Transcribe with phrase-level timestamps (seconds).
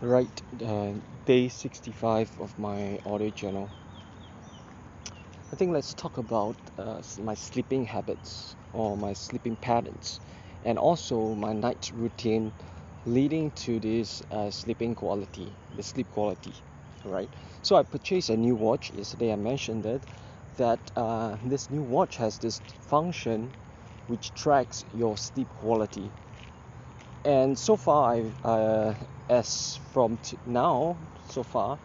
[0.00, 0.94] Right, uh,
[1.26, 3.70] day 65 of my audio journal.
[5.52, 10.20] I think let's talk about uh, my sleeping habits or my sleeping patterns
[10.62, 12.52] and also my night routine
[13.04, 16.54] leading to this uh, sleeping quality, the sleep quality.
[17.04, 19.32] Right, so I purchased a new watch yesterday.
[19.32, 20.06] I mentioned it
[20.56, 23.52] that uh, this new watch has this function
[24.06, 26.12] which tracks your sleep quality
[27.26, 28.94] and so far uh,
[29.28, 30.96] as from t- now
[31.30, 31.78] so far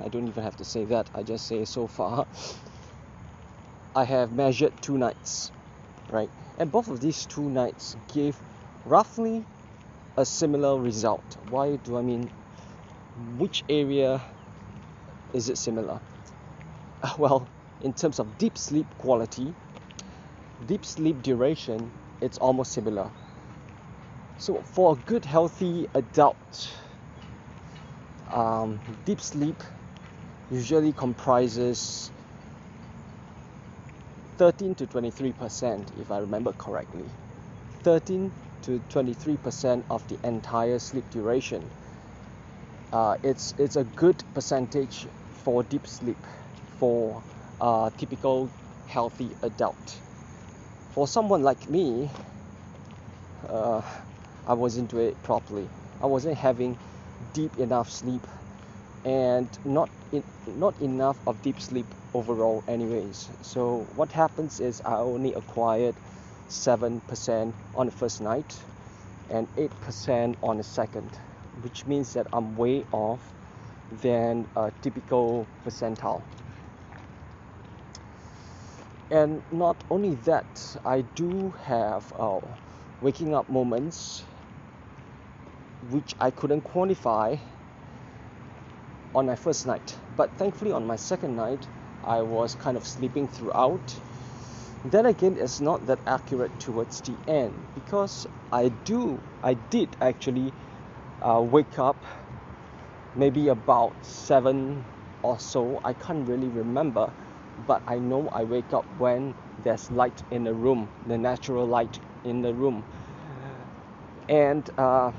[0.00, 1.10] I don't even have to say that.
[1.14, 2.26] I just say so far
[3.94, 5.50] I have measured two nights
[6.10, 6.30] right?
[6.58, 8.40] And both of these two nights gave
[8.84, 9.46] roughly
[10.16, 11.38] a similar result.
[11.50, 12.30] Why do I mean
[13.16, 14.22] which area
[15.34, 16.00] is it similar?
[17.18, 17.48] Well
[17.80, 19.54] in terms of deep sleep quality
[20.66, 23.10] deep sleep duration it's almost similar
[24.42, 26.68] so, for a good, healthy adult,
[28.32, 29.54] um, deep sleep
[30.50, 32.10] usually comprises
[34.38, 37.04] 13 to 23 percent, if I remember correctly.
[37.84, 41.62] 13 to 23 percent of the entire sleep duration.
[42.92, 45.06] Uh, it's it's a good percentage
[45.44, 46.18] for deep sleep
[46.80, 47.22] for
[47.60, 48.50] a typical
[48.88, 50.00] healthy adult.
[50.90, 52.10] For someone like me,
[53.48, 53.82] uh,
[54.46, 55.68] I wasn't doing it properly.
[56.00, 56.76] I wasn't having
[57.32, 58.26] deep enough sleep
[59.04, 63.30] and not in, not enough of deep sleep overall anyways.
[63.42, 65.94] So what happens is I only acquired
[66.48, 68.58] 7% on the first night
[69.30, 71.08] and 8% on the second,
[71.62, 73.20] which means that I'm way off
[74.02, 76.22] than a typical percentile.
[79.10, 82.40] And not only that, I do have uh,
[83.00, 84.24] waking up moments
[85.90, 87.38] which I couldn't quantify
[89.14, 89.96] on my first night.
[90.16, 91.66] But thankfully, on my second night,
[92.04, 93.94] I was kind of sleeping throughout.
[94.84, 100.52] Then again, it's not that accurate towards the end because I do, I did actually
[101.20, 102.04] uh, wake up
[103.14, 104.84] maybe about seven
[105.22, 105.80] or so.
[105.84, 107.12] I can't really remember,
[107.66, 111.98] but I know I wake up when there's light in the room, the natural light
[112.24, 112.84] in the room.
[114.28, 115.12] And uh,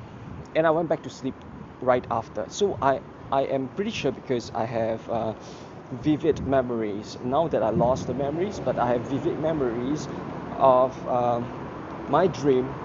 [0.55, 1.35] and I went back to sleep
[1.81, 2.45] right after.
[2.49, 5.33] So I I am pretty sure because I have uh,
[5.91, 10.07] vivid memories now that I lost the memories, but I have vivid memories
[10.51, 11.51] of um,
[12.07, 12.77] my dream,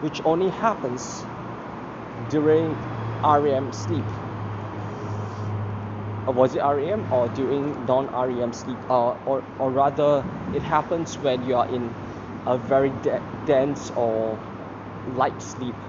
[0.00, 1.26] which only happens
[2.26, 2.78] during
[3.24, 4.12] REM sleep.
[6.26, 8.84] Or was it REM or during non-REM sleep?
[8.88, 11.96] Uh, or, or rather, it happens when you are in
[12.46, 14.40] a very de- dense or
[15.06, 15.85] light sleep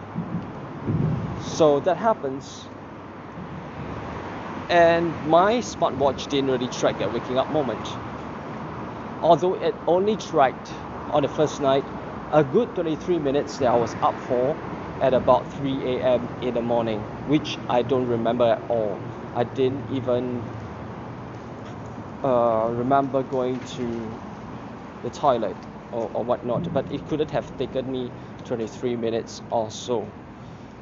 [1.40, 2.70] so that happens.
[4.70, 7.98] And my smartwatch didn't really track that waking up moment.
[9.22, 10.74] Although it only tracked
[11.10, 11.86] on the first night
[12.32, 14.58] a good 23 minutes that I was up for
[15.02, 16.30] at about 3 a.m.
[16.42, 19.02] in the morning, which I don't remember at all.
[19.36, 20.44] I didn't even
[22.24, 24.22] uh, remember going to
[25.04, 28.12] the toilet or, or whatnot, but it couldn't have taken me
[28.46, 30.12] 23 minutes or so.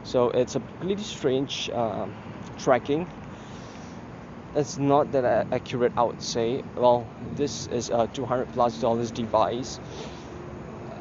[0.05, 2.05] So it's a pretty strange uh,
[2.59, 3.07] tracking.
[4.55, 6.63] It's not that accurate, I would say.
[6.77, 9.79] Well, this is a 200 plus dollars device.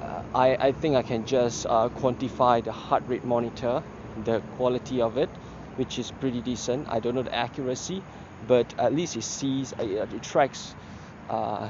[0.01, 3.83] Uh, I, I think I can just uh, quantify the heart rate monitor,
[4.25, 5.29] the quality of it,
[5.77, 6.89] which is pretty decent.
[6.89, 8.03] I don't know the accuracy,
[8.49, 10.75] but at least it sees, uh, it tracks
[11.29, 11.69] uh,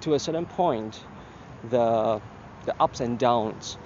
[0.00, 1.00] to a certain point
[1.70, 2.20] the
[2.66, 3.76] the ups and downs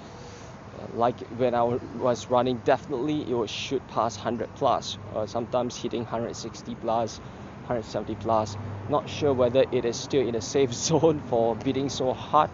[0.94, 6.02] like when I was running, definitely it would shoot past 100 plus, or sometimes hitting
[6.02, 8.56] 160 plus, 170 plus.
[8.88, 12.50] Not sure whether it is still in a safe zone for beating so hard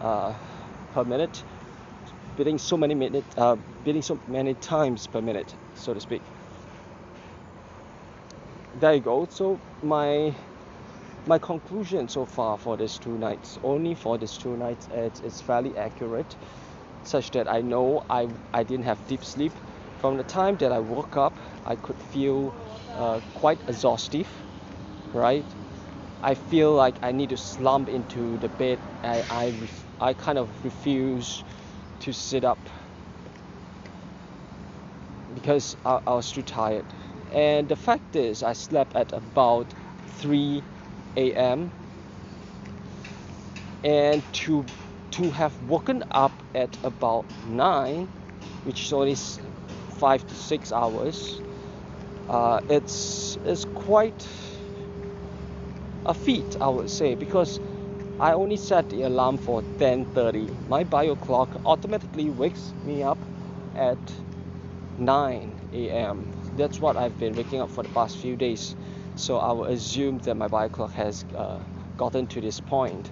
[0.00, 0.34] uh,
[0.92, 1.42] per minute,
[2.36, 6.22] beating so many minutes, uh, beating so many times per minute, so to speak.
[8.80, 9.26] There you go.
[9.30, 10.34] So my
[11.26, 15.40] my conclusion so far for these two nights, only for these two nights, it's, it's
[15.40, 16.36] fairly accurate
[17.06, 19.60] such that I know I, I didn't have deep sleep.
[19.96, 22.54] From the time that I woke up, I could feel
[22.94, 24.28] uh, quite exhaustive,
[25.12, 25.46] right?
[26.22, 28.80] I feel like I need to slump into the bed.
[29.04, 29.54] I, I,
[30.00, 31.44] I kind of refuse
[32.00, 32.68] to sit up
[35.34, 36.86] because I, I was too tired.
[37.30, 39.74] And the fact is, I slept at about
[40.06, 41.72] 3 a.m.
[43.84, 44.66] And to
[45.16, 48.08] to have woken up at about 9
[48.66, 49.16] which is only
[49.98, 51.40] five to six hours.
[52.28, 54.26] Uh, it's it's quite
[56.04, 57.60] a feat, I would say, because
[58.20, 60.68] I only set the alarm for 10:30.
[60.68, 63.18] My bio clock automatically wakes me up
[63.74, 63.98] at
[64.98, 66.26] 9 a.m.
[66.56, 68.76] That's what I've been waking up for the past few days.
[69.16, 71.60] So I will assume that my bio clock has uh,
[71.96, 73.10] gotten to this point,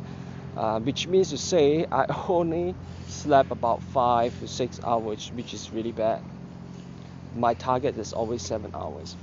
[0.56, 5.72] uh, which means to say I only slept about five to six hours, which is
[5.72, 6.22] really bad.
[7.34, 9.18] My target is always seven hours.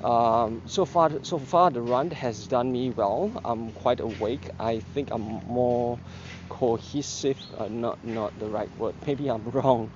[0.00, 3.40] Um, so far, so far the run has done me well.
[3.44, 4.50] I'm quite awake.
[4.58, 6.00] I think I'm more
[6.48, 7.40] cohesive.
[7.56, 8.96] Uh, not not the right word.
[9.06, 9.92] Maybe I'm wrong.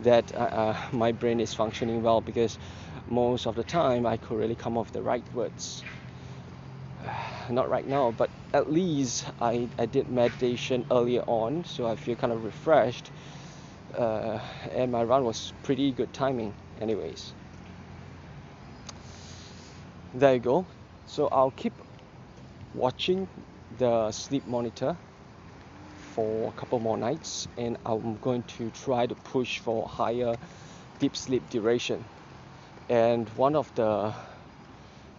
[0.00, 2.58] That uh, uh, my brain is functioning well because
[3.06, 5.84] most of the time I could really come up with the right words.
[7.50, 12.16] Not right now, but at least I, I did meditation earlier on, so I feel
[12.16, 13.10] kind of refreshed.
[13.96, 14.38] Uh,
[14.72, 17.32] and my run was pretty good timing, anyways.
[20.14, 20.66] There you go.
[21.06, 21.72] So I'll keep
[22.74, 23.28] watching
[23.78, 24.96] the sleep monitor
[26.14, 30.36] for a couple more nights, and I'm going to try to push for higher
[30.98, 32.04] deep sleep duration.
[32.88, 34.12] And one of the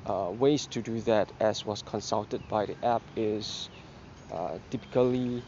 [0.05, 3.69] uh, ways to do that, as was consulted by the app, is
[4.31, 5.43] uh, typically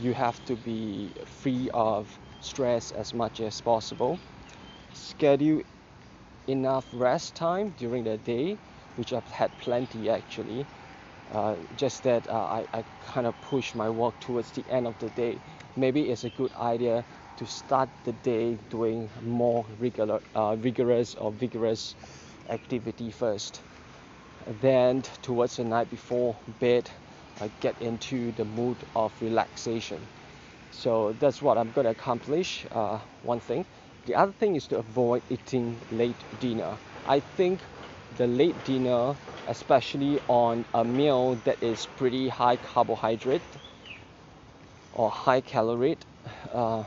[0.00, 4.18] you have to be free of stress as much as possible.
[4.92, 5.62] Schedule
[6.46, 8.58] enough rest time during the day,
[8.96, 10.66] which I've had plenty actually.
[11.30, 14.98] Uh, just that uh, I, I kind of push my work towards the end of
[14.98, 15.40] the day.
[15.76, 17.04] Maybe it's a good idea
[17.36, 21.94] to start the day doing more regular, uh, rigorous or vigorous
[22.50, 23.62] activity first.
[24.46, 26.90] Then towards the night before bed,
[27.40, 30.00] I get into the mood of relaxation.
[30.70, 32.66] So that's what I'm going to accomplish.
[32.70, 33.66] Uh, one thing.
[34.06, 36.78] The other thing is to avoid eating late dinner.
[37.06, 37.62] I think
[38.16, 39.16] the late dinner,
[39.46, 43.42] especially on a meal that is pretty high carbohydrate
[44.92, 45.96] or high calorie,
[46.52, 46.84] uh,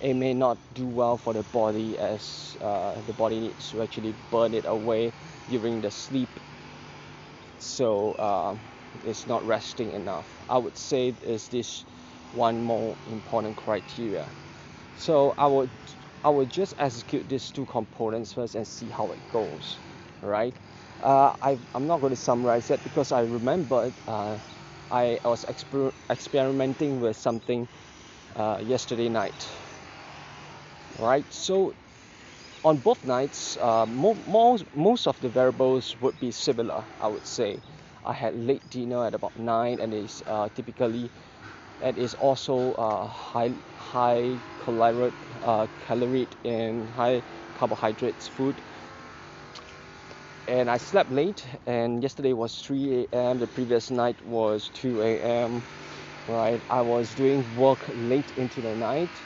[0.00, 4.14] it may not do well for the body as uh, the body needs to actually
[4.30, 5.12] burn it away
[5.48, 6.40] during the sleep.
[7.58, 8.56] So uh,
[9.04, 10.40] it's not resting enough.
[10.48, 11.84] I would say is this
[12.32, 14.32] one more important criteria.
[14.94, 15.70] So i would
[16.24, 19.80] i would just execute these two components first and see how it goes
[20.22, 20.54] right?
[21.00, 24.38] Uh, I, i'm not going to summarize it because i remember uh,
[24.90, 27.68] I, was exper- experimenting with something
[28.36, 29.48] uh, yesterday night
[30.98, 31.74] right so
[32.64, 37.26] on both nights uh, mo- most most of the variables would be similar I would
[37.26, 37.60] say
[38.04, 41.12] I had late dinner at about 9 and it's uh, typically
[41.80, 47.22] and is also uh, high high calorie uh, calorie and high
[47.54, 48.62] carbohydrates food
[50.46, 53.38] and I slept late and yesterday was 3 a.m.
[53.38, 55.64] the previous night was 2 a.m.
[56.26, 59.24] right I was doing work late into the night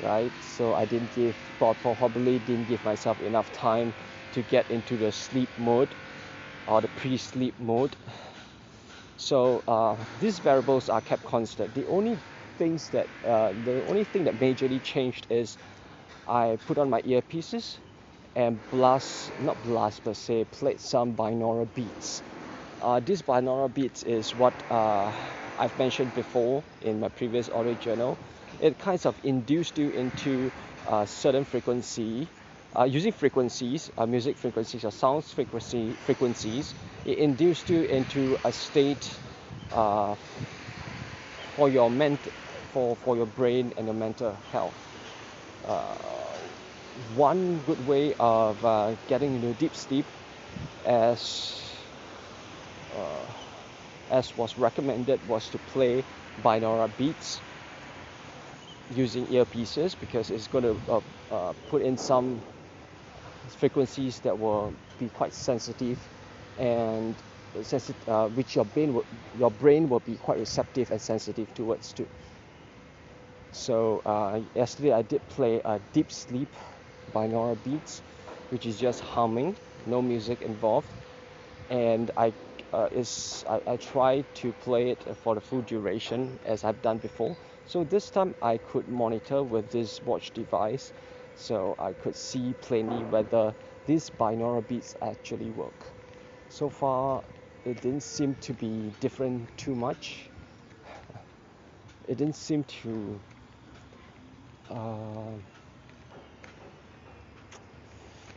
[0.00, 0.32] right?
[0.42, 3.94] So I didn't give, probably didn't give myself enough time
[4.32, 5.94] to get into the sleep mode
[6.66, 7.96] or the pre-sleep mode.
[9.16, 11.74] So uh, these variables are kept constant.
[11.74, 12.20] The only
[12.58, 15.56] things that uh, the only thing that majorly changed is
[16.26, 17.78] I put on my earpieces
[18.36, 22.22] and blast, not blast per se, played some binaural beats.
[22.80, 25.12] Uh, this binaural beats is what uh,
[25.58, 28.18] I've mentioned before in my previous audio journal
[28.62, 30.52] it kind of induced you into
[30.86, 32.28] a certain frequency
[32.78, 38.52] uh, using frequencies, uh, music frequencies or sounds frequency frequencies, it induced you into a
[38.52, 39.20] state
[39.72, 40.16] uh,
[41.54, 42.28] for your ment
[42.72, 44.76] for, for your brain and your mental health.
[45.64, 45.94] Uh,
[47.16, 50.06] one good way of uh, getting into deep sleep,
[50.84, 51.72] as
[52.94, 53.26] uh,
[54.10, 56.04] as was recommended, was to play
[56.42, 57.42] binaural beats
[58.92, 62.42] using earpieces because it's going to uh, uh, put in some
[63.58, 66.10] frequencies that will be quite sensitive
[66.58, 67.22] and
[67.62, 71.92] sensi- uh, which your brain will, your brain will be quite receptive and sensitive towards
[71.92, 72.08] too.
[73.52, 76.56] So uh, yesterday I did play a deep sleep
[77.12, 78.02] binaural beats,
[78.48, 79.56] which is just humming,
[79.86, 80.88] no music involved,
[81.70, 82.34] and I
[82.72, 86.98] uh, is I, I try to play it for the full duration as I've done
[86.98, 87.36] before
[87.72, 90.92] so this time I could monitor with this watch device
[91.34, 93.54] so I could see plainly whether
[93.86, 95.86] these binaural beats actually work.
[96.50, 97.24] So far
[97.64, 100.28] it didn't seem to be different too much.
[102.08, 103.18] it didn't seem to
[104.70, 105.32] uh,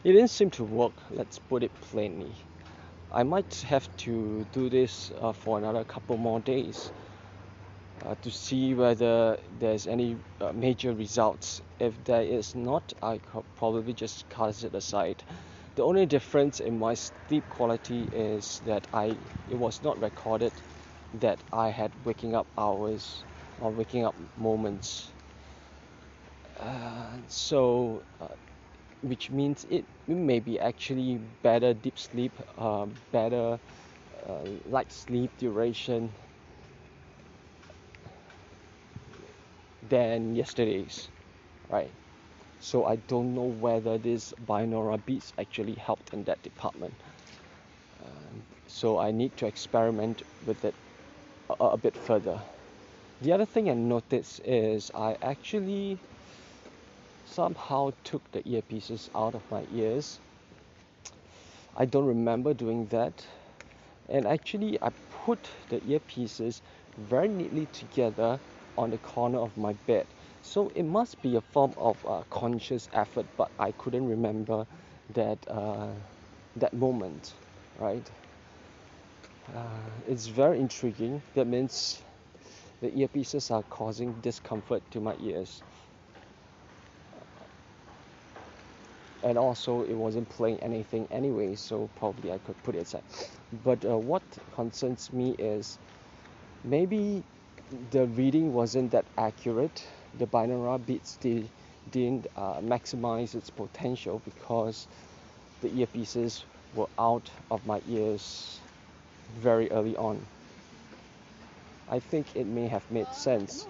[0.06, 2.32] it didn't seem to work let's put it plainly
[3.12, 6.90] I might have to do this uh, for another couple more days
[8.04, 11.62] uh, to see whether there's any uh, major results.
[11.80, 15.24] If there is not I could probably just cast it aside.
[15.76, 20.54] The only difference in my sleep quality is that I it was not recorded
[21.14, 23.26] that I had waking up hours
[23.58, 25.14] or waking up moments.
[26.60, 28.28] Uh, so uh,
[29.02, 33.60] which means it, may be actually better deep sleep uh, better
[34.28, 36.16] uh, light sleep duration
[39.90, 41.10] than yesterday's
[41.70, 41.94] right?
[42.60, 46.96] So I don't know whether this binaural beats actually helped in that department.
[48.02, 50.76] Um, so I need to experiment with it
[51.50, 52.42] a, a bit further.
[53.22, 56.02] The other thing I noticed is I actually
[57.26, 60.20] somehow took the earpieces out of my ears.
[61.76, 63.26] I don't remember doing that.
[64.10, 66.62] And actually I put the earpieces
[66.98, 68.40] very neatly together
[68.78, 70.08] on the corner of my bed.
[70.42, 74.66] So it must be a form of uh, conscious effort but I couldn't remember
[75.14, 75.94] that uh,
[76.56, 77.34] that moment
[77.80, 78.10] right?
[79.54, 81.22] Uh, it's very intriguing.
[81.36, 82.02] That means
[82.82, 85.64] the earpieces are causing discomfort to my ears.
[89.24, 93.04] And also it wasn't playing anything anyway so probably I could put it aside.
[93.64, 95.80] But uh, what concerns me is
[96.64, 97.24] maybe
[97.70, 99.86] the reading wasn't that accurate.
[100.16, 101.52] The binaural beats did,
[101.90, 104.88] didn't uh, maximize its potential because
[105.62, 108.62] the earpieces were out of my ears
[109.30, 110.28] very early on.
[111.88, 113.68] I think it may have made sense.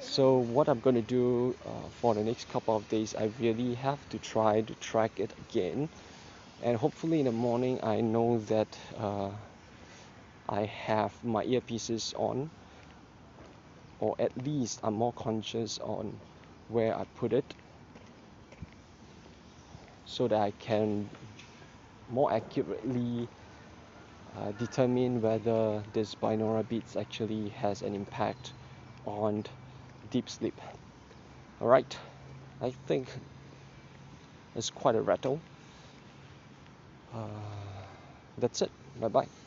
[0.00, 3.74] So what I'm going to do uh, for the next couple of days I really
[3.74, 5.88] have to try to track it again.
[6.60, 9.32] And hopefully in the morning I know that uh,
[10.48, 12.50] I have my earpieces on
[13.98, 16.20] or at least I'm more conscious on
[16.68, 17.54] where I put it
[20.04, 21.10] so that I can
[22.08, 23.28] more accurately
[24.34, 28.54] uh, determine whether this binaural beats actually has an impact
[29.04, 29.44] on
[30.10, 30.60] deep sleep.
[31.60, 31.96] Alright,
[32.60, 33.08] I think
[34.54, 35.40] it's quite a rattle.
[37.12, 37.26] Uh,
[38.38, 38.72] that's it.
[39.00, 39.37] Bye bye.